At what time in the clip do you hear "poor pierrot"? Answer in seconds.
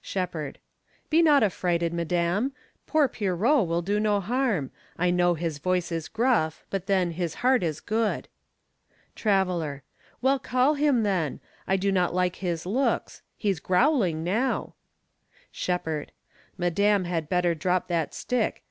2.86-3.66